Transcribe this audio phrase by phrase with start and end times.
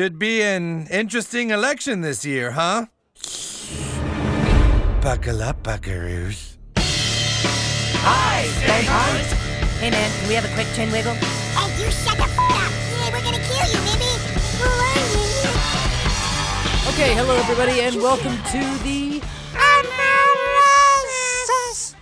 [0.00, 2.86] Should be an interesting election this year, huh?
[5.02, 6.56] Buckle up, buckaroos.
[6.78, 9.26] Hi, Stay Hunt.
[9.76, 11.12] Hey man, can we have a quick chin wiggle?
[11.12, 12.72] Hey, you shut the f up!
[12.96, 14.08] Yeah, we're gonna kill you, baby!
[16.88, 19.20] Okay, hello everybody, and welcome to the
[21.12, 21.94] Analysis!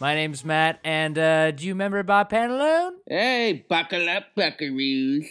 [0.00, 2.92] My name's Matt, and uh, do you remember Bob Pantalone?
[3.06, 5.26] Hey, buckle up, buckaroos.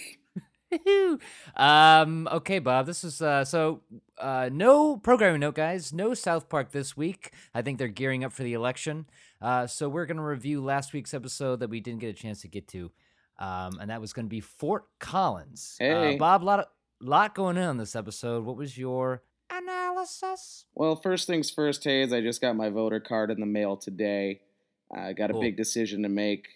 [1.55, 2.85] Um, okay, Bob.
[2.85, 3.81] This is uh, so
[4.17, 5.93] uh, no programming note, guys.
[5.93, 7.31] No South Park this week.
[7.53, 9.05] I think they're gearing up for the election.
[9.41, 12.47] Uh, so we're gonna review last week's episode that we didn't get a chance to
[12.47, 12.91] get to,
[13.39, 15.75] um, and that was gonna be Fort Collins.
[15.79, 16.15] Hey.
[16.15, 16.65] uh, Bob, lot of,
[17.01, 18.45] lot going on this episode.
[18.45, 20.65] What was your analysis?
[20.75, 24.41] Well, first things first, Hayes, I just got my voter card in the mail today.
[24.93, 25.41] I got a Cool.
[25.41, 26.47] big decision to make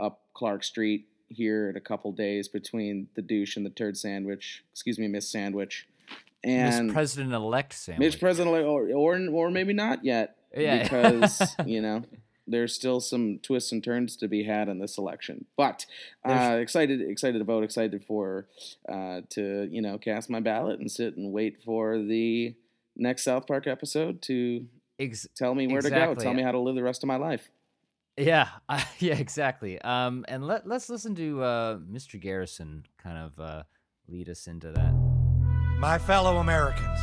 [0.00, 4.64] up Clark Street here in a couple days between the douche and the turd sandwich.
[4.72, 5.86] Excuse me, Miss Sandwich.
[6.44, 8.16] And Miss President Elect Sandwich.
[8.16, 8.20] Mr.
[8.20, 10.82] President, or, or or maybe not yet, Yeah.
[10.82, 12.04] because you know
[12.46, 15.44] there's still some twists and turns to be had in this election.
[15.56, 15.84] But
[16.24, 18.46] uh, excited, excited to vote, excited for
[18.88, 22.54] uh, to you know cast my ballot and sit and wait for the
[22.96, 24.66] next South Park episode to
[24.98, 27.16] Ex- tell me where to go, tell me how to live the rest of my
[27.16, 27.48] life.
[28.18, 29.80] Yeah, uh, yeah, exactly.
[29.80, 32.20] Um, and let let's listen to uh, Mr.
[32.20, 33.62] Garrison kind of uh,
[34.08, 34.92] lead us into that.
[35.78, 36.98] My fellow Americans,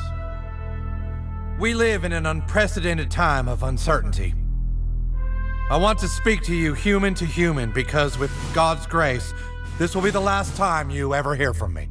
[1.60, 4.34] we live in an unprecedented time of uncertainty.
[5.70, 9.34] I want to speak to you human to human because, with God's grace,
[9.80, 11.88] this will be the last time you ever hear from me.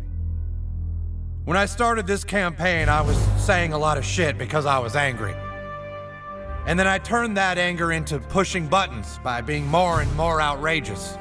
[1.45, 4.95] When I started this campaign, I was saying a lot of shit because I was
[4.95, 5.35] angry.
[6.67, 11.19] And then I turned that anger into pushing buttons by being more and more outrageous.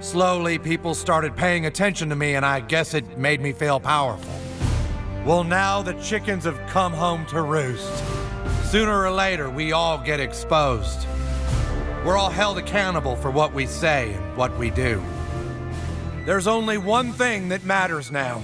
[0.00, 4.32] Slowly, people started paying attention to me, and I guess it made me feel powerful.
[5.24, 7.92] Well, now the chickens have come home to roost.
[8.64, 11.06] Sooner or later, we all get exposed.
[12.04, 15.02] We're all held accountable for what we say and what we do.
[16.24, 18.42] There's only one thing that matters now.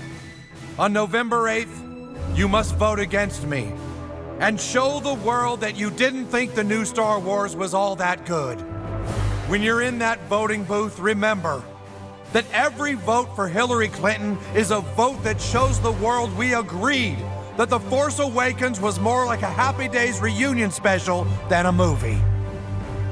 [0.78, 3.72] On November 8th, you must vote against me
[4.40, 8.26] and show the world that you didn't think the new Star Wars was all that
[8.26, 8.60] good.
[9.48, 11.62] When you're in that voting booth, remember
[12.32, 17.18] that every vote for Hillary Clinton is a vote that shows the world we agreed
[17.56, 22.18] that The Force Awakens was more like a Happy Days reunion special than a movie.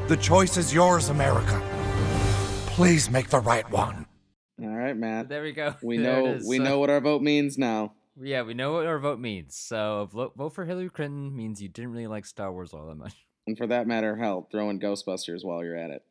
[0.08, 1.62] The choice is yours, America.
[2.66, 4.04] Please make the right one.
[4.62, 5.28] All right, Matt.
[5.30, 5.74] There we go.
[5.82, 7.94] We There know we So- know what our vote means now.
[8.20, 9.56] Yeah, we know what our vote means.
[9.56, 12.96] So vote, vote for Hillary Clinton means you didn't really like Star Wars all that
[12.96, 13.14] much.
[13.46, 16.02] And for that matter, hell, throw in Ghostbusters while you're at it.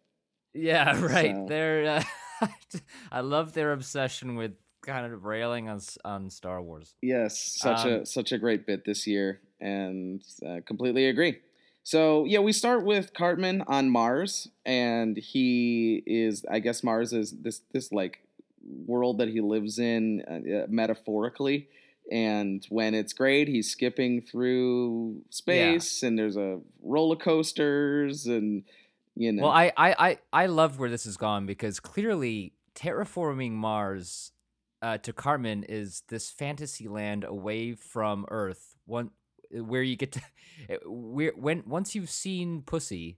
[0.53, 1.35] Yeah, right.
[1.35, 2.03] So- They're.
[2.41, 2.47] Uh,
[3.11, 4.51] I love their obsession with
[4.85, 6.93] kind of railing on on Star Wars.
[7.01, 11.39] Yes, such Um, a such a great bit this year, and uh, completely agree.
[11.81, 17.31] So yeah, we start with Cartman on Mars, and he is, I guess, Mars is
[17.31, 18.19] this this like
[18.85, 21.67] world that he lives in uh, metaphorically.
[22.11, 28.63] And when it's great, he's skipping through space, and there's a roller coasters, and
[29.15, 33.51] you know, Well, I, I, I, I love where this has gone because clearly terraforming
[33.51, 34.31] Mars
[34.81, 39.11] uh, to Cartman is this fantasy land away from Earth, one
[39.49, 40.21] where you get to
[40.85, 43.17] where when once you've seen Pussy,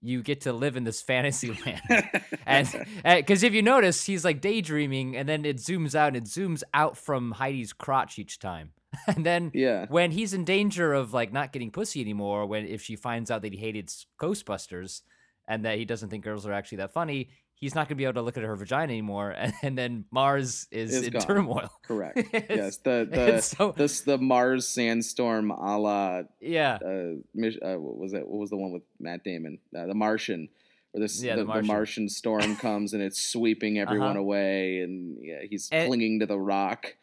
[0.00, 2.22] you get to live in this fantasy land.
[2.46, 6.24] and because if you notice, he's like daydreaming, and then it zooms out, and it
[6.24, 8.72] zooms out from Heidi's crotch each time.
[9.06, 12.80] And then yeah, when he's in danger of like not getting pussy anymore, when if
[12.80, 15.02] she finds out that he hated Ghostbusters
[15.46, 17.28] and that he doesn't think girls are actually that funny,
[17.60, 19.30] he's not gonna be able to look at her vagina anymore.
[19.30, 21.22] And, and then Mars is Is in gone.
[21.22, 21.70] turmoil.
[21.82, 22.18] correct.
[22.32, 27.96] Yes, the the it's so- this the Mars sandstorm a la Yeah, uh, uh, what
[27.98, 28.26] was it?
[28.26, 29.58] What was the one with Matt Damon?
[29.76, 30.48] Uh, the Martian,
[30.92, 31.66] where this Yeah, the, The the Martian.
[31.66, 34.20] Martian storm comes and it's sweeping everyone Uh-huh.
[34.20, 36.94] away, and yeah, he's And- clinging to the rock.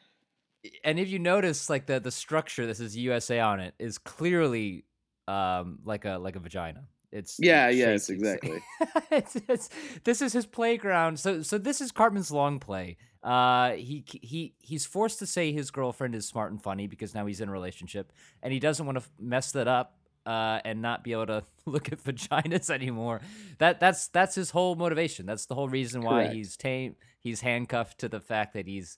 [0.83, 4.85] and if you notice, like the the structure, this is USA on it, is clearly
[5.27, 6.87] um like a like a vagina.
[7.15, 8.61] It's Yeah, it's yes, exactly.
[9.11, 9.69] it's, it's,
[10.03, 11.19] this is his playground.
[11.19, 12.97] So so this is Cartman's long play.
[13.23, 17.25] Uh, he he he's forced to say his girlfriend is smart and funny because now
[17.25, 18.11] he's in a relationship,
[18.43, 19.97] and he doesn't want to mess that up.
[20.25, 23.21] Uh, and not be able to look at vaginas anymore.
[23.59, 25.27] That that's that's his whole motivation.
[25.27, 26.33] That's the whole reason why Correct.
[26.33, 26.95] he's tame.
[27.19, 28.97] He's handcuffed to the fact that he's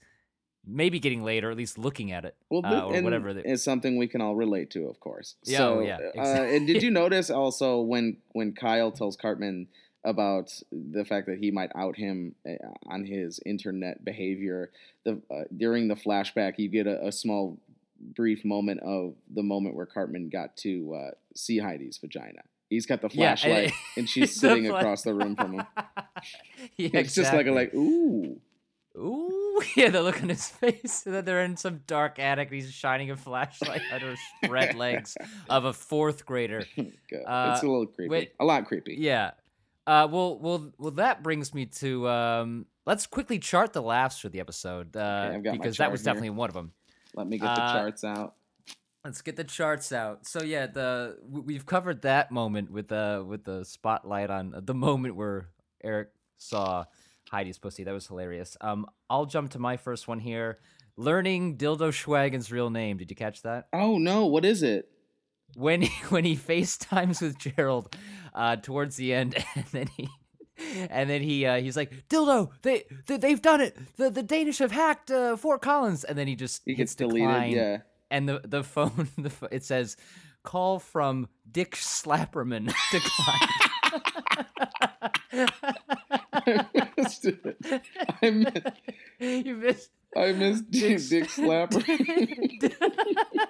[0.68, 3.34] maybe getting laid or at least looking at it Well, uh, or whatever.
[3.34, 5.36] That, is something we can all relate to, of course.
[5.44, 9.68] Yeah, so, oh, yeah, uh, and did you notice also when when Kyle tells Cartman
[10.04, 12.54] about the fact that he might out him uh,
[12.86, 14.72] on his internet behavior.
[15.04, 17.60] The uh, during the flashback, you get a, a small,
[18.16, 22.42] brief moment of the moment where Cartman got to uh, see Heidi's vagina.
[22.70, 25.66] He's got the Yeah, and- flashlight, and she's sitting across the room from him.
[26.78, 28.40] yeah, It's just like a like ooh.
[28.98, 31.02] Ooh, yeah, the look on his face.
[31.06, 32.48] that they're in some dark attic.
[32.50, 35.16] And he's shining a flashlight under his spread legs
[35.50, 36.66] of a fourth grader.
[36.76, 38.10] God, it's Uh, a little creepy.
[38.10, 38.32] wait.
[38.40, 38.96] a lot creepy.
[39.00, 39.32] Yeah.
[39.86, 40.92] Uh, well, well, well.
[40.92, 42.66] That brings me to um.
[42.86, 46.06] Let's quickly chart the laughs for the episode uh, my because that was here.
[46.06, 46.72] definitely one of them.
[47.16, 48.36] Let me get the Uh, charts out.
[49.06, 50.26] Let's get the charts out.
[50.28, 55.16] So yeah, the we've covered that moment with the with the spotlight on the moment
[55.16, 55.48] where
[55.82, 56.84] Eric saw
[57.32, 57.84] Heidi's pussy.
[57.84, 58.56] That was hilarious.
[58.62, 60.58] Um, I'll jump to my first one here.
[60.96, 62.98] Learning Dildo Schwaggins' real name.
[62.98, 63.68] Did you catch that?
[63.74, 64.90] Oh no, what is it?
[65.56, 67.96] When he, when he FaceTimes with Gerald
[68.34, 70.10] uh, towards the end, and then he.
[70.90, 74.58] And then he uh, he's like dildo they, they they've done it the the Danish
[74.58, 77.28] have hacked uh, Fort Collins and then he just He gets deleted.
[77.30, 77.78] decline Yeah.
[78.10, 79.98] and the the phone the, it says
[80.42, 83.52] call from Dick Slapperman declined.
[86.48, 87.84] I missed it.
[88.22, 88.68] I missed,
[89.20, 91.84] you missed I missed Dick, Dick's- Dick Slapper.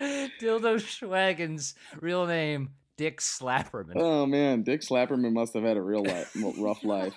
[0.00, 3.92] Dildo Schwaggins' real name Dick Slapperman.
[3.96, 7.16] oh man, Dick Slapperman must have had a real life, rough life.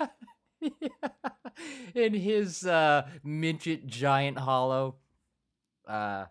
[1.96, 4.96] In his uh, midget giant hollow.
[5.88, 6.26] Uh,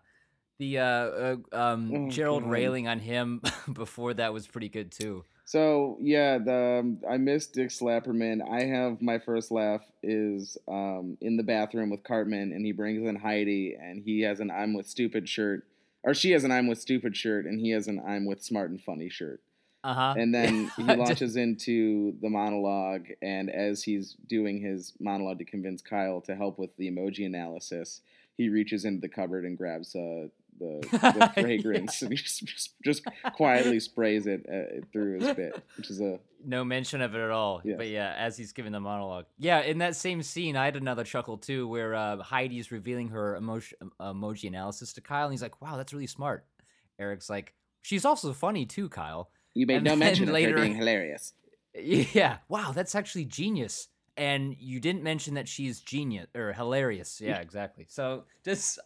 [0.59, 2.51] the uh, uh um Oh, Gerald God.
[2.51, 3.41] railing on him
[3.73, 5.23] before that was pretty good too.
[5.47, 8.41] So yeah, the um, I missed Dick Slapperman.
[8.51, 13.07] I have my first laugh is um, in the bathroom with Cartman, and he brings
[13.07, 15.65] in Heidi, and he has an "I'm with stupid" shirt,
[16.03, 18.71] or she has an "I'm with stupid" shirt, and he has an "I'm with smart
[18.71, 19.39] and funny" shirt.
[19.85, 20.15] Uh huh.
[20.17, 25.81] And then he launches into the monologue, and as he's doing his monologue to convince
[25.81, 28.01] Kyle to help with the emoji analysis,
[28.35, 30.27] he reaches into the cupboard and grabs uh,
[30.59, 33.03] the, the fragrance, and he just, just, just
[33.35, 37.31] quietly sprays it uh, through his bit, which is a No mention of it at
[37.31, 37.61] all.
[37.63, 37.75] Yes.
[37.77, 39.25] But yeah, as he's giving the monologue.
[39.37, 43.35] Yeah, in that same scene, I had another chuckle too, where uh, Heidi's revealing her
[43.35, 46.45] emotion, emoji analysis to Kyle, and he's like, "Wow, that's really smart."
[46.99, 50.63] Eric's like, "She's also funny too, Kyle." you made And no mention of later- her
[50.63, 51.33] being hilarious.
[51.79, 53.87] Yeah, wow, that's actually genius.
[54.15, 57.21] And you didn't mention that she's genius or hilarious.
[57.21, 57.85] Yeah, exactly.
[57.87, 58.79] So just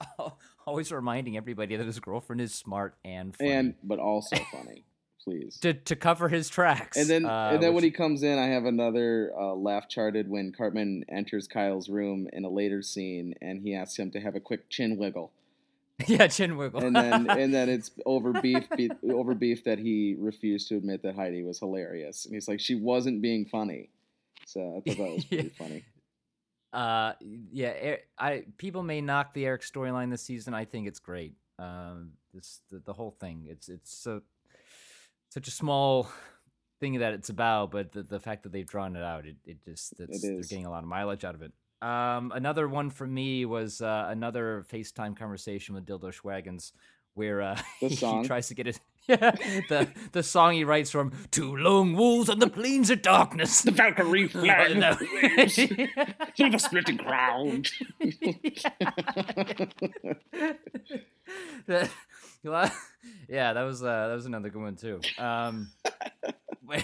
[0.71, 3.51] always reminding everybody that his girlfriend is smart and funny.
[3.51, 4.85] And but also funny,
[5.21, 5.57] please.
[5.61, 6.97] to to cover his tracks.
[6.97, 10.29] And then, uh, and then when he comes in, I have another uh, laugh charted
[10.29, 14.35] when Cartman enters Kyle's room in a later scene, and he asks him to have
[14.35, 15.33] a quick chin wiggle,
[16.07, 16.85] yeah, chin wiggle.
[16.85, 21.03] and then and then it's over beef, be, over beef that he refused to admit
[21.03, 23.89] that Heidi was hilarious, and he's like, she wasn't being funny.
[24.45, 25.83] So I thought that was pretty funny.
[26.73, 27.13] Uh,
[27.51, 30.53] yeah, I people may knock the Eric storyline this season.
[30.53, 31.33] I think it's great.
[31.59, 33.47] Um, this the, the whole thing.
[33.49, 34.21] It's it's so
[35.29, 36.09] such a small
[36.79, 39.63] thing that it's about, but the, the fact that they've drawn it out, it, it
[39.63, 41.51] just it's, they're getting a lot of mileage out of it.
[41.81, 46.73] Um, another one for me was uh, another FaceTime conversation with Dildo Schwaggins,
[47.15, 48.79] where uh, he tries to get it.
[49.07, 49.31] Yeah,
[49.69, 53.61] the the song he writes from Two Lone Wolves on the Plains of Darkness.
[53.61, 54.93] The Valkyrie flag No.
[56.37, 57.67] through the splitting crowd.
[61.67, 61.89] That-
[62.43, 62.71] well,
[63.29, 64.99] yeah, that was uh, that was another good one too.
[65.19, 65.69] Um,
[66.73, 66.81] uh,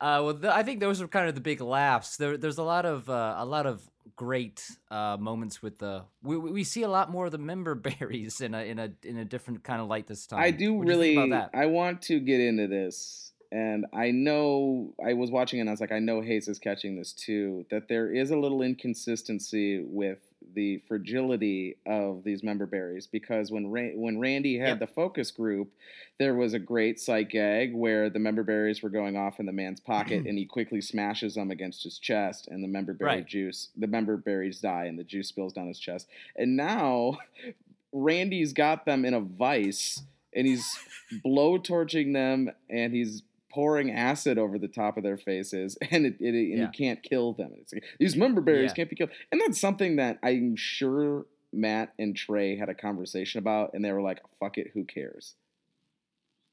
[0.00, 2.18] well, th- I think those are kind of the big laughs.
[2.18, 3.80] There, there's a lot of uh, a lot of
[4.14, 6.04] great uh, moments with the.
[6.22, 9.18] We, we see a lot more of the member berries in a in a in
[9.18, 10.40] a different kind of light this time.
[10.40, 11.32] I do What you really.
[11.54, 15.80] I want to get into this, and I know I was watching and I was
[15.80, 17.64] like, I know Hayes is catching this too.
[17.70, 20.18] That there is a little inconsistency with
[20.54, 24.78] the fragility of these member berries because when Ra- when Randy had Yep.
[24.80, 25.70] the focus group,
[26.18, 29.52] there was a great sight gag where the member berries were going off in the
[29.52, 33.26] man's pocket, and he quickly smashes them against his chest, and the member berry Right.
[33.26, 36.06] juice, the member berries die, and the juice spills down his chest.
[36.36, 37.18] And now
[37.92, 40.02] Randy's got them in a vice
[40.34, 40.68] and he's
[41.22, 43.22] blow torching them and he's
[43.56, 46.70] pouring acid over the top of their faces and it, it, and Yeah.
[46.70, 47.52] he can't kill them.
[47.60, 48.74] It's like, these member berries Yeah.
[48.76, 49.10] can't be killed.
[49.32, 53.92] And that's something that I'm sure Matt and Trey had a conversation about and they
[53.92, 55.34] were like, fuck it, who cares?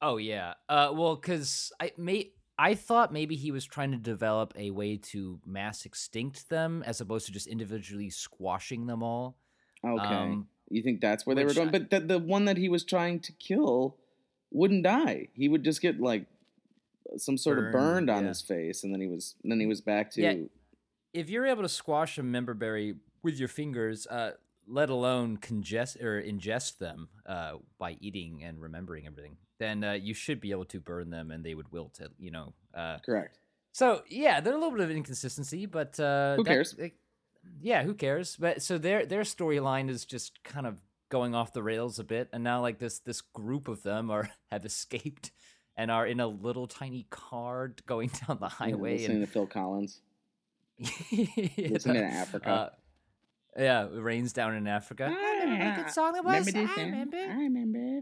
[0.02, 0.54] Oh yeah.
[0.70, 4.98] Uh, well, because I may I thought maybe he was trying to develop a way
[5.12, 9.36] to mass extinct them as opposed to just individually squashing them all.
[9.86, 10.06] Okay.
[10.06, 11.70] Um, you think that's where they were going?
[11.70, 13.98] I- But the, the one that he was trying to kill
[14.52, 15.30] wouldn't die.
[15.34, 16.28] He would just get like
[17.18, 18.30] some sort of burned on yeah.
[18.30, 20.36] his face, and then he was then he was back to Yeah.
[21.14, 24.32] if you're able to squash a member berry with your fingers, uh,
[24.68, 30.14] let alone congest or ingest them uh, by eating and remembering everything, then uh, you
[30.14, 32.00] should be able to burn them and they would wilt.
[32.00, 32.54] It, you know.
[32.74, 33.38] Uh, correct.
[33.72, 36.74] so yeah, they're a little bit of inconsistency, but uh, Who that- cares?
[36.80, 36.94] it-
[37.62, 38.38] yeah, who cares?
[38.38, 42.30] But so their their storyline is just kind of going off the rails a bit,
[42.32, 45.32] and now like this this group of them are have escaped
[45.78, 49.32] and are in a little tiny car going down the Yeah, highway listening and to
[49.32, 50.02] Phil Collins,
[50.78, 51.28] yeah.
[51.70, 52.50] listening to Africa.
[52.50, 52.70] Uh,
[53.58, 55.14] yeah, it rains down in Africa.
[55.16, 56.56] I remember what good song it was.
[56.56, 57.18] I remember.
[57.18, 58.02] I remember.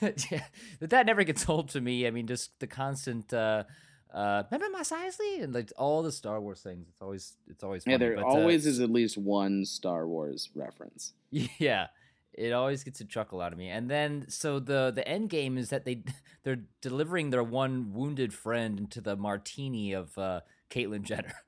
[0.30, 0.44] yeah,
[0.80, 2.06] but that never gets old to me.
[2.06, 3.32] I mean, just the constant.
[3.32, 3.64] Uh,
[4.14, 6.86] uh, remember Eisley and like all the Star Wars things.
[6.88, 10.06] It's always it's always funny, Yeah, there but, uh, always is at least one Star
[10.08, 11.12] Wars reference.
[11.30, 11.88] Yeah,
[12.36, 13.68] it always gets a chuckle out of me.
[13.68, 16.02] And then so the the end game is that they
[16.44, 20.40] they're delivering their one wounded friend into the martini of uh,
[20.70, 21.32] Caitlyn Jenner.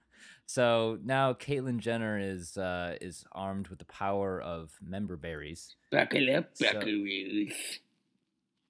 [0.50, 5.76] So now Caitlyn Jenner is uh, is armed with the power of member berries.
[5.92, 7.52] Buckle up, So- buckaroos.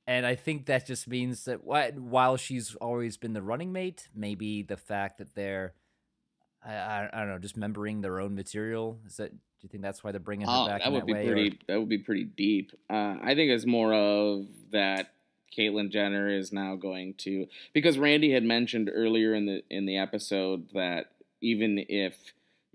[0.09, 4.09] And I think that just means that whi- while she's always been the running mate,
[4.13, 5.75] maybe the fact that they're,
[6.65, 8.99] I, I, I don't know, just membering their own material.
[9.07, 9.31] Is that?
[9.33, 11.27] Do you think that's why they're bringing her Oh, back that would that be way?
[11.29, 11.59] or- pretty.
[11.67, 12.73] That would be pretty deep.
[12.89, 15.13] Uh, I think it's more of that.
[15.57, 19.97] Caitlyn Jenner is now going to because Randy had mentioned earlier in the in the
[19.97, 21.07] episode that
[21.41, 22.17] even if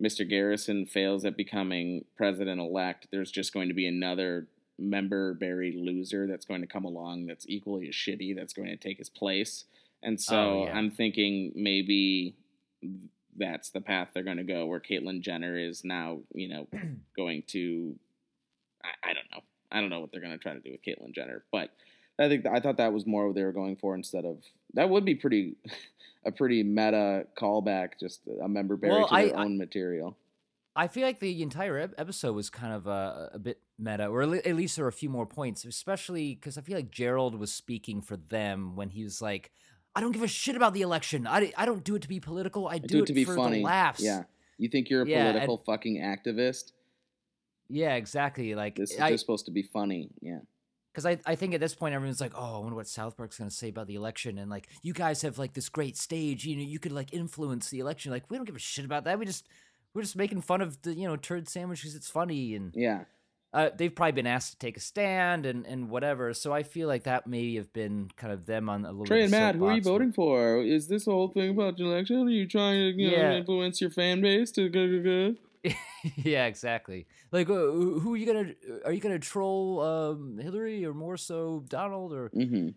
[0.02, 0.28] Mr.
[0.28, 4.48] Garrison fails at becoming president elect, there's just going to be another
[4.80, 8.76] member buried loser that's going to come along that's equally as shitty that's going to
[8.76, 9.66] take his place.
[10.02, 10.76] And so Oh, yeah.
[10.76, 12.36] I'm thinking maybe
[13.38, 16.68] that's the path they're going to go where Caitlyn Jenner is now, you know,
[17.18, 17.96] going to
[18.84, 19.42] I, I don't know.
[19.72, 21.72] I don't know what they're going to try to do with Caitlyn Jenner, but
[22.20, 24.38] I think I thought that was more what they were going for instead of
[24.76, 25.56] that would be pretty
[26.26, 30.18] a pretty meta callback, just a member buried Well, to their I- I- own material.
[30.76, 34.48] I feel like the entire episode was kind of uh, a bit meta, or at
[34.48, 37.54] at least there were a few more points, especially because I feel like Gerald was
[37.54, 39.52] speaking for them when he was like,
[39.96, 41.28] "I don't give a shit about the election.
[41.28, 42.68] I, I don't do it to be political.
[42.68, 43.58] I I do, do it to be for funny.
[43.60, 44.24] the laughs." Yeah,
[44.58, 46.72] you think you're a Yeah, and- political fucking activist?
[47.70, 48.56] yeah, exactly.
[48.56, 50.10] Like This is I, just supposed to be funny.
[50.22, 50.40] Yeah,
[50.92, 53.38] because I, I think at this point everyone's like, oh, I wonder what South Park's
[53.38, 56.56] gonna say about the election, and like you guys have like this great stage, you
[56.56, 58.12] know, you could like influence the election.
[58.12, 59.18] Like we don't give a shit about that.
[59.20, 59.48] We just
[59.94, 63.06] we're just making fun of the you know turd sandwich because it's funny, and yeah.
[63.54, 66.34] Uh, they've probably been asked to take a stand and and whatever.
[66.34, 69.06] So I feel like that may have been kind of them on a little.
[69.06, 70.62] Trey and Matt, who are you voting for?
[70.62, 72.28] Is this whole thing about the election?
[72.28, 75.36] Are you trying to you know, influence your fan base to go go go?
[76.16, 77.06] yeah, exactly.
[77.32, 78.54] Like, uh, who who are you gonna?
[78.86, 82.30] Are you gonna troll um, Hillary or more so Donald or?
[82.30, 82.70] Mm-hmm.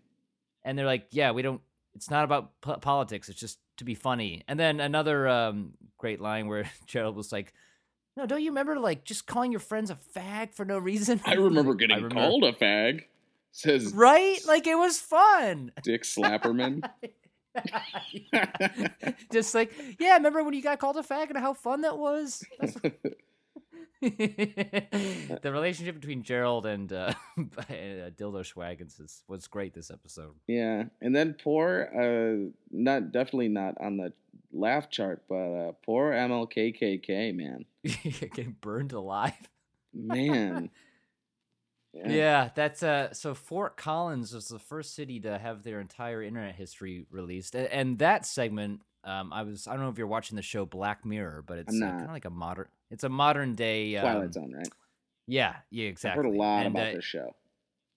[0.63, 1.61] and they're like, "Yeah, we don't.
[1.95, 3.29] It's not about po- politics.
[3.29, 7.53] It's just to be funny." And then another um, great line where Gerald was like,
[8.17, 11.35] "No, don't you remember like just calling your friends a fag for no reason?" I
[11.35, 13.03] remember Like, getting remember- called a fag.
[13.51, 14.39] Says right.
[14.45, 15.71] Like it was fun.
[15.81, 16.83] Dick Slapperman.
[19.31, 22.43] just like, yeah, remember when you got called a fag and how fun that was?
[23.99, 27.41] The relationship between Gerald and uh, uh,
[28.15, 30.35] Dildo Schwaggins is, was great this episode.
[30.45, 34.13] Yeah, and then poor, uh, not definitely not on the
[34.53, 37.65] laugh chart, but uh, poor MLKKK man,
[38.03, 39.33] Getting burned alive.
[39.93, 40.69] man.
[41.93, 46.53] Yeah, that's uh so Fort Collins was the first city to have their entire internet
[46.53, 47.55] history released.
[47.55, 50.65] And, and that segment um I was I don't know if you're watching the show
[50.65, 51.91] Black Mirror, but it's uh, not.
[51.93, 54.69] kind of like a modern it's a modern day um, Twilight Zone, right?
[55.25, 56.19] Yeah, yeah, exactly.
[56.19, 57.35] I've heard a lot And, about uh, this show.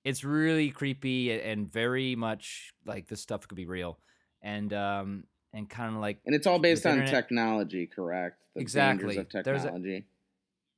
[0.04, 3.98] It's really creepy and very much like this stuff could be real.
[4.40, 8.42] And um and kind of like And it's all based on internet- technology, correct?
[8.54, 9.16] The Exactly.
[9.18, 9.72] of There's a-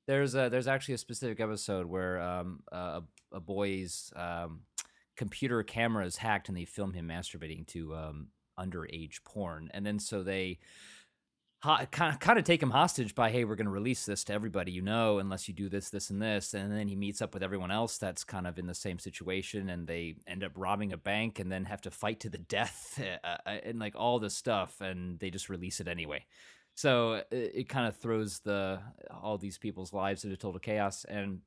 [0.09, 3.02] there's a there's actually a specific episode where um a,
[3.33, 4.61] a boy's um
[5.17, 9.99] computer camera is hacked and they film him masturbating to um underage porn and then
[9.99, 10.59] so they
[11.62, 14.33] kind of kind of take him hostage by hey we're going to release this to
[14.33, 17.33] everybody you know unless you do this this and this and then he meets up
[17.33, 20.92] with everyone else that's kind of in the same situation and they end up robbing
[20.92, 24.19] a bank and then have to fight to the death uh, uh, and like all
[24.19, 26.25] this stuff and they just release it anyway.
[26.75, 28.81] So it, it kind of throws the
[29.23, 31.40] all these people's lives into total chaos and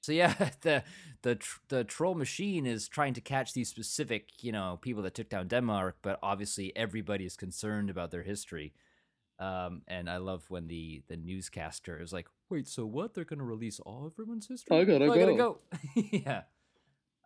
[0.00, 0.32] so yeah
[0.62, 0.82] the
[1.22, 5.14] the tr- the troll machine is trying to catch these specific you know people that
[5.14, 8.72] took down denmark but obviously everybody is concerned about their history
[9.42, 13.12] um, and I love when the the newscaster is like, "Wait, so what?
[13.12, 14.76] They're gonna release all everyone's history?
[14.76, 15.58] I gotta I gotta go."
[15.96, 16.42] go." yeah.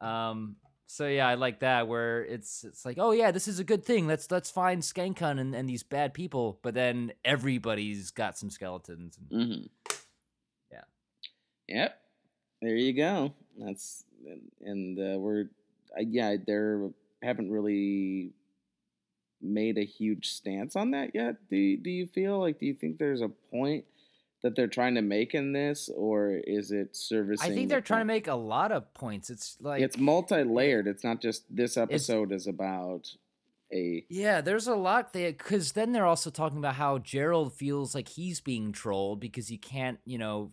[0.00, 0.56] Um,
[0.86, 3.84] So yeah, I like that where it's it's like, oh yeah, this is a good
[3.84, 4.06] thing.
[4.06, 9.18] Let's let's find Skankhunt and, and these bad people, but then everybody's got some skeletons.
[9.18, 9.66] And, Mm-hmm.
[10.72, 10.84] Yeah.
[11.68, 12.00] Yep.
[12.62, 13.34] There you go.
[13.58, 15.50] That's and, and uh, we're
[15.98, 16.88] uh, yeah there
[17.22, 18.32] haven't really
[19.40, 21.36] made a huge stance on that yet.
[21.48, 23.84] Do you, do you feel like do you think there's a point
[24.42, 27.50] that they're trying to make in this, or is it servicing?
[27.50, 29.30] I think they're trying to make a lot of points.
[29.30, 30.86] It's like it's multi-layered.
[30.86, 33.08] It's not just this episode is about
[33.72, 37.94] a Yeah, there's a lot there because then they're also talking about how Gerald feels
[37.94, 40.52] like he's being trolled because he can't, you know,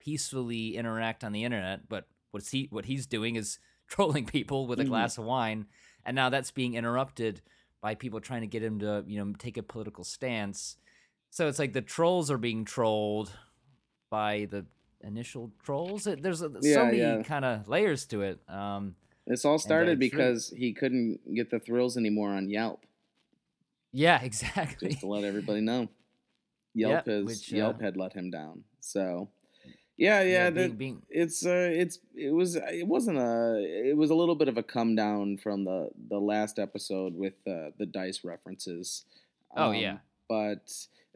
[0.00, 1.88] peacefully interact on the internet.
[1.88, 4.88] But what's he what he's doing is trolling people with a Mhm.
[4.88, 5.66] glass of wine,
[6.04, 7.40] and now that's being interrupted
[7.80, 10.76] by people trying to get him to, you know, take a political stance.
[11.30, 13.30] So it's like the trolls are being trolled
[14.10, 14.64] by the
[15.02, 16.06] initial trolls.
[16.06, 17.22] It- There's a, so many yeah.
[17.22, 18.40] kind of layers to it.
[18.48, 22.84] Um, This all uh, started because he couldn't get the thrills anymore on Yelp.
[23.92, 24.88] yeah, exactly.
[24.88, 25.88] Just to let everybody know,
[26.74, 28.64] Yeah, Yelp has which, uh, Yelp had let him down.
[28.80, 29.28] So,
[29.98, 33.58] yeah, yeah, that, being- it's uh, it's it was it wasn't a
[33.90, 37.34] it was a little bit of a come down from the the last episode with
[37.46, 39.04] uh, the dice references.
[39.56, 39.98] Oh, yeah.
[40.28, 40.70] but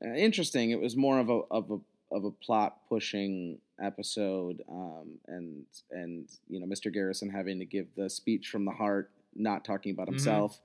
[0.04, 0.70] uh, interesting.
[0.70, 1.78] It was more of a of a
[2.14, 6.92] of a plot pushing episode, um, and and you know Mr.
[6.92, 10.14] Garrison having to give the speech from the heart, not talking about Mhm.
[10.14, 10.60] himself.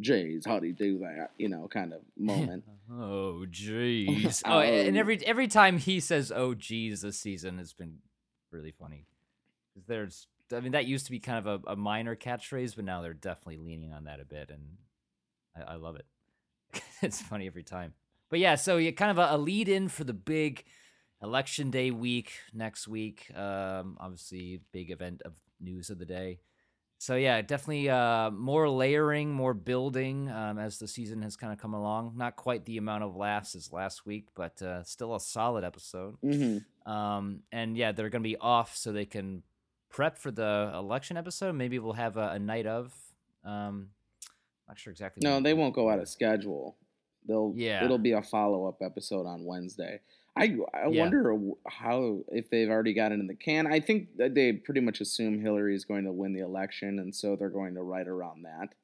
[0.00, 1.30] Jays, how do you do that?
[1.38, 2.64] You know, kind of moment.
[2.90, 4.42] Oh jeez.
[4.46, 5.00] oh, and Oh.
[5.00, 7.98] every every time he says "oh jeez" this season has been
[8.50, 9.06] really funny.
[9.86, 13.00] There's, I mean, that used to be kind of a, a minor catchphrase, but now
[13.00, 14.76] they're definitely leaning on that a bit, and
[15.56, 16.04] I, I love it.
[17.02, 17.94] it's funny every time.
[18.28, 20.64] But yeah, so you kind of a, a lead in for the big
[21.22, 23.30] election day week next week.
[23.34, 26.40] Um, obviously, big event of news of the day.
[27.02, 31.58] So yeah, definitely uh, more layering, more building um, as the season has kind of
[31.58, 32.12] come along.
[32.14, 36.14] Not quite the amount of laughs as last week, but uh, still a solid episode.
[36.22, 39.42] hmm Um, and yeah, they're gonna be off so they can
[39.90, 41.56] prep for the election episode.
[41.56, 42.92] Maybe we'll have a, a night of.
[43.44, 43.88] Um,
[44.68, 45.28] not sure exactly.
[45.28, 46.76] No, they won't go out of schedule.
[47.26, 47.84] They'll Yeah.
[47.84, 50.02] It'll be a follow up episode on Wednesday.
[50.36, 51.12] I I Yeah.
[51.12, 51.36] wonder
[51.68, 53.66] how if they've already got it in the can.
[53.66, 57.14] I think that they pretty much assume Hillary is going to win the election, and
[57.14, 58.74] so they're going to write around that.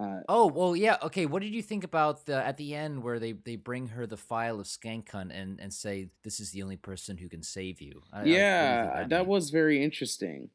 [0.00, 0.96] Uh, Oh well, yeah.
[1.02, 4.06] Okay, what did you think about the at the end where they they bring her
[4.08, 7.80] the file of Skankhunt and and say this is the only person who can save
[7.80, 8.02] you?
[8.12, 10.50] I- I- what do you think yeah, that, was very interesting.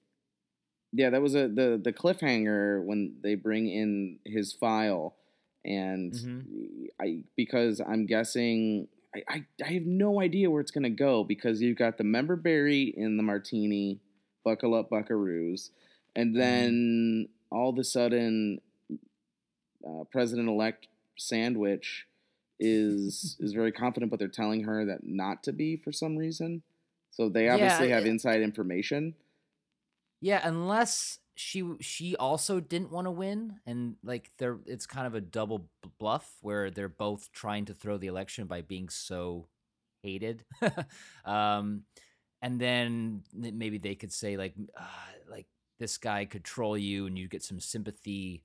[0.94, 5.18] Yeah, that was a the the cliffhanger when they bring in his file,
[5.66, 6.48] and Mhm.
[7.02, 11.62] I because I'm guessing I, I I have no idea where it's gonna go because
[11.62, 14.00] you've got the member berry in the martini,
[14.46, 15.70] buckle up buckaroos,
[16.16, 18.62] and then all of a sudden,
[19.86, 22.08] uh, President elect Sandwich
[22.60, 26.64] is is very confident, but they're telling her that not to be for some reason.
[27.12, 29.16] So they Yeah, obviously have it- inside information.
[30.22, 35.16] Yeah, unless she she also didn't want to win, and like they're it's kind of
[35.16, 35.68] a double
[36.00, 39.48] bluff where they're both trying to throw the election by being so
[40.04, 40.46] hated.
[41.26, 41.84] um,
[42.42, 44.84] and then maybe they could say like uh,
[45.30, 45.48] like
[45.80, 48.44] this guy could troll you, and you get some sympathy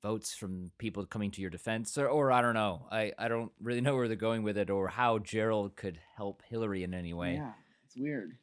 [0.00, 2.86] votes from people coming to your defense, or or I don't know.
[2.90, 6.42] I I don't really know where they're going with it, or how Gerald could help
[6.48, 7.34] Hillary in any way.
[7.34, 7.52] Yeah,
[7.84, 8.36] it's weird.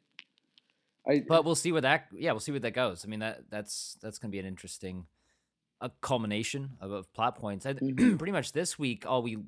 [1.10, 3.04] I But we'll see where that yeah we'll see where that goes.
[3.04, 5.06] I mean that that's that's gonna be an interesting
[5.80, 7.66] a culmination of, of plot points.
[7.66, 8.18] I, Mhm.
[8.18, 9.38] pretty much this week all we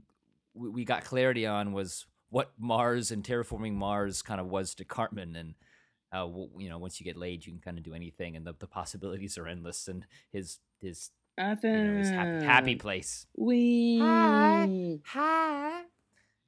[0.55, 4.85] we we got clarity on was what Mars and terraforming Mars kind of was to
[4.85, 5.55] Cartman and
[6.11, 8.47] how w- you know once you get laid you can kind of do anything and
[8.47, 11.45] the, the possibilities are endless and his his you
[11.83, 13.27] know his happy, happy place.
[13.37, 15.01] We Hi.
[15.07, 15.83] hi.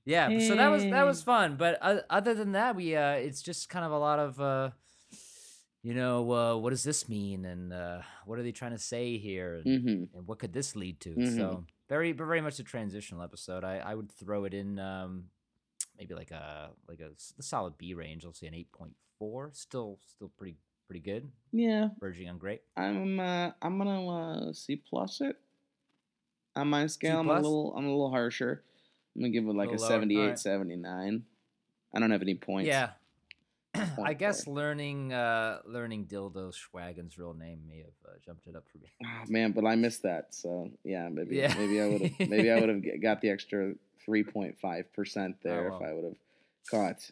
[0.06, 3.40] Yeah, so that was that was fun, but uh, other than that, we uh, it's
[3.40, 4.70] just kind of a lot of uh,
[5.84, 9.18] you know, uh, what does this mean, and uh, what are they trying to say
[9.18, 11.10] here, and, hmm and what could this lead to?
[11.10, 11.36] Mhm.
[11.36, 13.62] So very, very much a transitional episode.
[13.64, 15.24] I, I would throw it in um,
[15.98, 18.24] maybe like a like a, the solid B range.
[18.24, 19.50] I'll say an eight point four.
[19.52, 22.62] Still, still pretty pretty good, Yeah, verging on great.
[22.76, 25.36] I'm uh, I'm gonna uh, C plus it.
[26.56, 28.62] On my scale, I'm a little I'm a little harsher.
[29.14, 30.38] I'm gonna give it like a lower, 78, alright.
[30.38, 31.24] 79.
[31.94, 32.68] I don't have any points.
[32.68, 32.90] Yeah.
[34.04, 34.54] I guess there.
[34.54, 38.92] learning uh, learning Dildo Schwaggins' real name may have uh, jumped it up for me.
[39.04, 40.34] Ah, man, but I missed that.
[40.34, 41.54] So yeah, maybe Yeah.
[41.58, 45.36] maybe I would have maybe I would have got the extra three point five percent
[45.42, 45.82] there Oh, if.
[45.82, 46.16] I would have
[46.70, 47.10] caught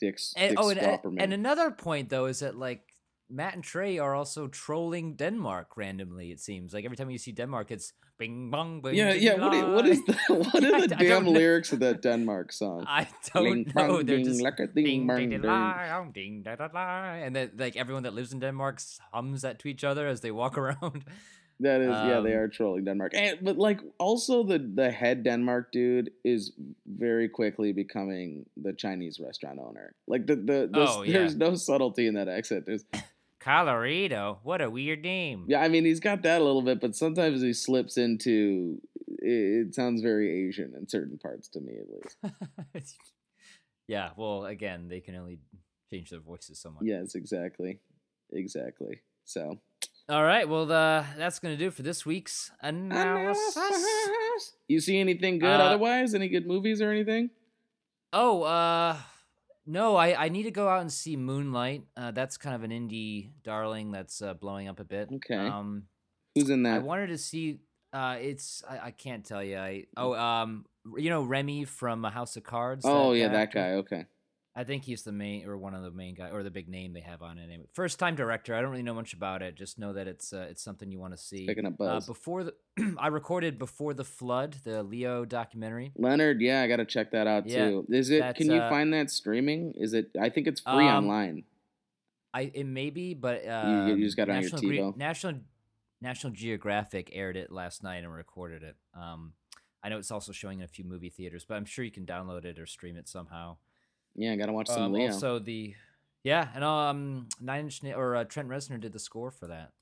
[0.00, 2.82] Dick's And, oh, and- and another point though is that like
[3.30, 6.30] Matt and Trey are also trolling Denmark randomly.
[6.32, 8.94] It seems like every time you see Denmark, it's bing bong bing.
[8.94, 9.34] Yeah, ding, yeah.
[9.38, 11.30] What, i- what is the what are the don't damn know.
[11.32, 12.84] lyrics of that Denmark song?
[12.88, 13.96] I don't bong, know.
[14.02, 15.50] They're ding, just like a ding, ding, bong, ding, ding, ding.
[15.50, 17.18] lie, um, ding, da, da, lie.
[17.26, 18.80] and then like everyone that lives in Denmark
[19.12, 21.04] hums that to each other as they walk around.
[21.60, 23.12] That is, yeah, they Um, are trolling Denmark.
[23.16, 26.52] And but like also the the head Denmark dude is
[26.86, 29.92] very quickly becoming the Chinese restaurant owner.
[30.06, 31.12] Like the the, the Oh, yeah.
[31.18, 32.64] there's no subtlety in that accent.
[32.66, 32.84] There's
[33.48, 35.46] Colorado, what a weird name.
[35.48, 39.68] yeah, I mean he's got that a little bit, but sometimes he slips into it,
[39.68, 42.34] it sounds very Asian in certain parts to me at
[42.74, 42.98] least.
[43.88, 45.38] yeah, well, again, they can only
[45.90, 46.82] change their voices so much.
[46.82, 47.80] Yes, exactly,
[48.30, 49.00] exactly.
[49.24, 49.58] So
[50.10, 53.56] All right, well, uh, that's going to do for this week's analysis.
[54.68, 56.14] You see anything good Uh, otherwise?
[56.14, 57.30] Any good movies or anything?
[58.12, 58.98] Oh, uh,
[59.68, 61.84] no, I, I need to go out and see Moonlight.
[61.94, 65.10] Uh, that's kind of an indie darling that's uh, blowing up a bit.
[65.12, 65.36] Okay.
[65.36, 65.84] Um,
[66.34, 66.76] Who's in that?
[66.76, 67.60] I wanted to see.
[67.92, 69.58] Uh, it's I, I can't tell you.
[69.58, 70.64] I oh um
[70.96, 72.84] you know Remy from House of Cards.
[72.86, 73.58] oh yeah, that actor?
[73.58, 73.70] guy.
[73.74, 74.06] Okay.
[74.58, 76.92] I think he's the main or one of the main guy or the big name
[76.92, 77.48] they have on it.
[77.74, 78.56] First time director.
[78.56, 79.54] I don't really know much about it.
[79.54, 81.46] Just know that it's uh, it's something you want to see.
[81.46, 82.06] Picking up Uh, buzz.
[82.06, 82.54] before the
[82.98, 85.92] I recorded before the flood, the Leo documentary.
[85.96, 87.86] Leonard, yeah, I got to check that out Yeah, too.
[87.88, 88.34] Is it?
[88.34, 89.74] Can you uh, find that streaming?
[89.76, 90.10] Is it?
[90.20, 91.44] I think it's free Um, online.
[92.34, 95.34] I it may be, but you um, just got it on your National Gre- National
[96.00, 98.74] National Geographic aired it last night and recorded it.
[98.92, 99.34] Um,
[99.84, 102.06] I know it's also showing in a few movie theaters, but I'm sure you can
[102.06, 103.58] download it or stream it somehow.
[104.14, 105.12] Yeah, I got to watch some Um, Leo.
[105.12, 105.74] also the
[106.24, 109.72] yeah, and um, Nine Inch or uh, Trent Reznor did the score for that,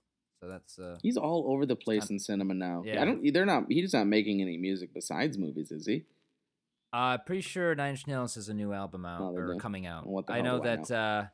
[0.40, 2.82] so that's uh, He's all over the place in cinema now.
[2.84, 3.02] Yeah.
[3.02, 3.32] I don't.
[3.32, 3.64] They're not.
[3.68, 6.04] He's not making any music besides movies, is he?
[6.92, 9.58] Uh, pretty sure Nine Inch Nails has a new album out Oh, or do?
[9.58, 10.06] coming out.
[10.28, 11.24] I know do I that uh,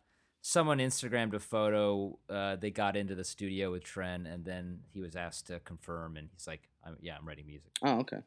[0.41, 2.19] someone Instagrammed a photo.
[2.29, 6.17] Uh, they got into the studio with Trent, and then he was asked to confirm,
[6.17, 8.19] and he's like, I'm, "Yeah, I'm writing music." Oh, okay.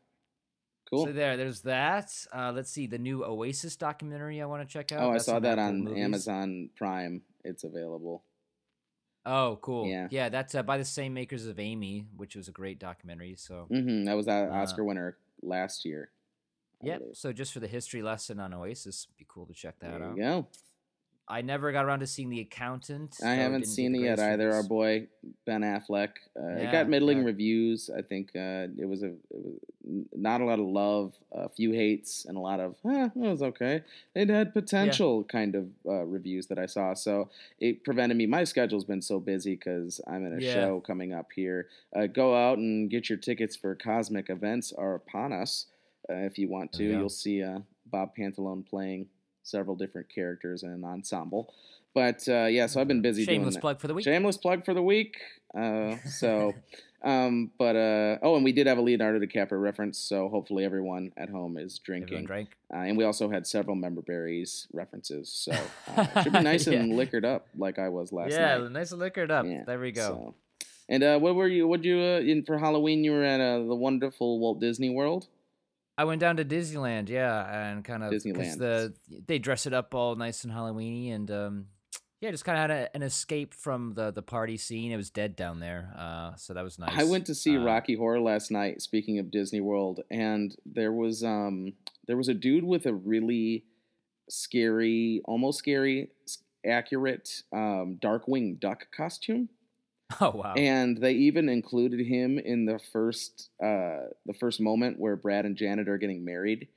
[0.90, 1.06] Cool.
[1.08, 2.12] So there, there's that.
[2.32, 5.02] Uh, let's see the new Oasis documentary I want to check out.
[5.02, 6.04] oh, I saw that on Movies.
[6.04, 7.22] Amazon Prime.
[7.44, 8.24] It's available.
[9.26, 9.88] Oh, cool.
[9.88, 10.08] Yeah.
[10.12, 13.36] yeah, that's uh, by the same makers of Amy, which was a great documentary.
[13.36, 16.12] So hmm That was that Uh, Oscar winner last year.
[16.84, 17.00] I Yep.
[17.00, 17.16] believe.
[17.18, 20.18] So just for the history lesson on Oasis, be cool to check that There out.
[20.18, 20.48] you go.
[21.28, 23.18] I never got around to seeing The Accountant.
[23.24, 24.54] I haven't seen it yet either.
[24.54, 25.08] Our boy
[25.46, 26.10] Ben Affleck.
[26.40, 27.26] Uh, it got middling yeah.
[27.26, 27.90] reviews.
[27.96, 29.56] I think uh, it was a it was
[30.14, 33.42] not a lot of love, a few hates, and a lot of eh, it was
[33.42, 33.84] okay.
[34.14, 36.94] It had potential kind of uh, reviews that I saw.
[36.94, 38.28] So it prevented me.
[38.28, 40.54] My schedule's been so busy because I'm in a Yeah.
[40.54, 41.70] show coming up here.
[41.96, 45.66] Uh, go out and get your tickets for Cosmic Events are upon us.
[46.08, 49.08] Uh, if you want to, you you'll see uh, Bob Pantalone playing
[49.46, 51.54] several different characters in an ensemble.
[51.94, 54.04] But uh, yeah, so I've been busy doing Shameless plug for the week.
[54.04, 55.16] Shameless plug for the week.
[55.58, 56.54] Uh, so,
[57.04, 61.14] um, but uh, oh, and we did have a Leonardo DiCaprio reference, so hopefully everyone
[61.16, 62.30] at home is drinking.
[62.30, 65.54] Uh, and we also had several member berries references, so
[65.96, 68.64] uh, it should be nice and liquored up like I was last yeah, night.
[68.64, 69.46] Yeah, nice and liquored up.
[69.46, 70.02] Yeah, there we go.
[70.02, 70.36] So.
[70.88, 71.68] And uh, what were you?
[71.68, 73.04] What you uh, in for Halloween?
[73.04, 75.28] You were at uh, the wonderful Walt Disney World.
[75.98, 78.58] I went down to Disneyland, yeah, and kind of 'cause Disneyland.
[78.58, 78.94] the
[79.28, 81.66] they dress it up all nice and Halloweeny, and um,
[82.22, 84.92] yeah, just kind of had a, an escape from the the party scene.
[84.92, 86.98] It was dead down there, uh, so that was nice.
[86.98, 88.82] I went to see Uh, Rocky Horror last night.
[88.82, 91.74] Speaking of Disney World, and there was um
[92.08, 93.64] there was a dude with a really
[94.30, 96.10] scary, almost scary,
[96.66, 99.50] accurate um, Darkwing Duck costume,
[100.22, 100.54] Oh wow!
[100.56, 105.56] and they even included him in the first uh the first moment where Brad and
[105.56, 106.68] Janet are getting married.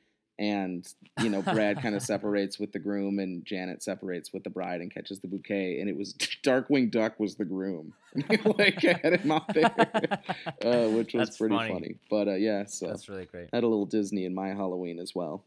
[0.41, 0.87] And
[1.21, 4.81] you know, Brad kind of separates with the groom, and Janet separates with the bride
[4.81, 5.81] and catches the bouquet.
[5.81, 6.13] And it was
[6.45, 7.93] Darkwing Duck was the groom,
[8.57, 9.75] like I had him out there
[10.65, 11.73] uh, which was That's pretty funny.
[11.73, 11.95] funny.
[12.09, 13.49] But uh, yeah, so That's really great.
[13.53, 15.43] had a little Disney in my Halloween as well.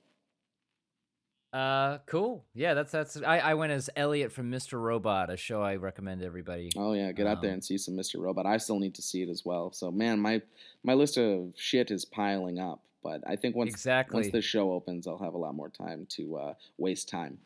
[1.54, 2.46] Uh, cool.
[2.54, 3.22] Yeah, that's that's.
[3.22, 4.82] I, I went as Elliot from Mr.
[4.82, 6.70] Robot, a show I recommend everybody.
[6.78, 8.22] Oh yeah, get out there Um, and see some Mr.
[8.22, 8.46] Robot.
[8.46, 9.72] I still need to see it as well.
[9.74, 10.42] So man, my
[10.84, 12.82] my list of shit is piling up.
[13.04, 14.22] But I think once exactly.
[14.22, 17.40] once the show opens, I'll have a lot more time to uh, waste time.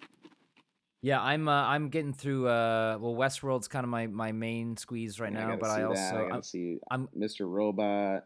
[1.02, 2.48] Yeah, I'm uh, I'm getting through.
[2.48, 5.80] Uh, well, Westworld's kind of my, my main squeeze right Yeah, now, gotta but I
[5.80, 5.88] that.
[5.88, 7.50] also I I'm, see I'm Mr.
[7.50, 8.26] Robot.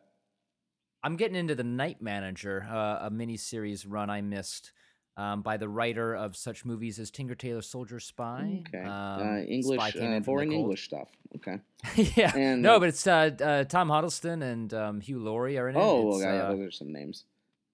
[1.03, 4.73] I'm getting into the Night Manager, uh, a miniseries run I missed
[5.17, 8.63] um, by the writer of such movies as Tinker Tailor Soldier Spy.
[8.67, 10.51] Okay, um, uh, English, Spy uh, in from the boring.
[10.51, 11.09] English stuff.
[11.35, 11.59] Okay.
[12.15, 15.67] yeah, And, no, uh, but it's uh, uh, Tom Hiddleston and um, Hugh Laurie are
[15.69, 15.79] in it.
[15.79, 17.25] Oh, It's, okay, yeah, uh, those are some names.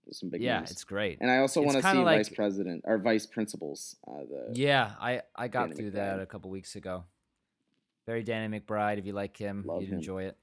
[0.05, 0.45] There's some big names.
[0.47, 0.71] yeah, names.
[0.71, 1.17] it's great.
[1.21, 3.95] And I also want to see like- vice president or vice principals.
[4.07, 7.05] Uh, the Yeah, I I got Danny through that a couple weeks ago.
[8.05, 8.99] Very Danny McBride.
[8.99, 9.97] If you like him, Love you'd him.
[9.97, 10.37] enjoy it.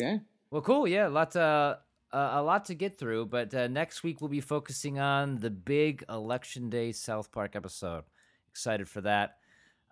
[0.00, 0.20] Okay.
[0.50, 0.88] Well, cool.
[0.88, 1.76] Yeah, lots uh,
[2.12, 3.26] uh, a lot to get through.
[3.26, 8.04] But uh, next week we'll be focusing on the big election day South Park episode.
[8.50, 9.36] Excited for that.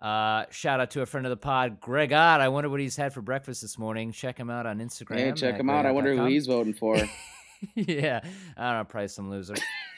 [0.01, 2.39] Uh, shout out to a friend of the pod, Greg Ott.
[2.39, 4.11] I wonder what he's had for breakfast this morning.
[4.11, 5.15] Check him out on Instagram.
[5.17, 5.85] Hey, check him out.
[5.87, 6.97] I wonder who he's voting for.
[7.75, 8.19] yeah,
[8.55, 9.55] I don't know, probably some loser.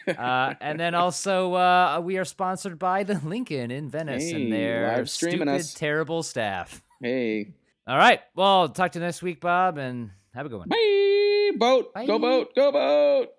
[0.07, 4.53] uh, and then also, uh, we are sponsored by the Lincoln in Venice Hey, and
[4.53, 5.73] their streaming stupid, us.
[5.73, 6.81] terrible staff.
[7.01, 7.53] hey.
[7.85, 10.69] All right, well, talk to you next week, Bob, and have a good one.
[10.69, 11.08] Bye.
[11.57, 11.91] Boat.
[12.05, 12.55] Go boat.
[12.55, 13.29] Go boat.